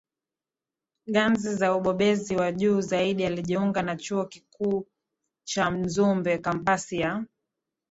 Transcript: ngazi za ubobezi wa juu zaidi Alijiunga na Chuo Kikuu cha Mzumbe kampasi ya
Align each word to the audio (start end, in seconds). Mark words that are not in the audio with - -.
ngazi 1.09 1.55
za 1.55 1.75
ubobezi 1.75 2.35
wa 2.35 2.51
juu 2.51 2.81
zaidi 2.81 3.25
Alijiunga 3.25 3.81
na 3.81 3.95
Chuo 3.97 4.25
Kikuu 4.25 4.87
cha 5.47 5.71
Mzumbe 5.71 6.37
kampasi 6.37 6.97
ya 6.99 7.25